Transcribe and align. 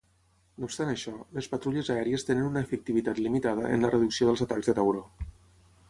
No 0.61 0.69
obstant 0.69 0.87
això, 0.93 1.11
les 1.39 1.49
patrulles 1.51 1.91
aèries 1.97 2.25
tenen 2.29 2.47
una 2.47 2.65
efectivitat 2.67 3.23
limitada 3.27 3.71
en 3.77 3.87
la 3.87 3.93
reducció 3.95 4.31
dels 4.31 4.45
atacs 4.49 4.73
de 4.73 4.77
tauró. 4.81 5.07